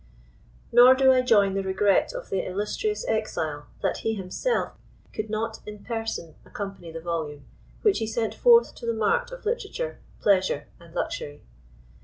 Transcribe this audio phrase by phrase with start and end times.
[0.71, 4.71] Nor do I join the regret of the illustrious exile, that he himself
[5.13, 7.45] could not in person accompany the volume,
[7.83, 11.43] which he sent forth to the mart of literature, pleasure, and luxury.